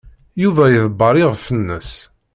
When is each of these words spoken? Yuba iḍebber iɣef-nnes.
Yuba 0.41 0.63
iḍebber 0.69 1.13
iɣef-nnes. 1.17 1.91